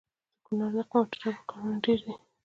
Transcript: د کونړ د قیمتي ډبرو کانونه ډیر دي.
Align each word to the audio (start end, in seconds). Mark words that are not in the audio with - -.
د 0.03 0.03
کونړ 0.45 0.67
د 0.75 0.77
قیمتي 0.91 1.13
ډبرو 1.21 1.47
کانونه 1.49 1.79
ډیر 1.85 1.99
دي. 2.03 2.13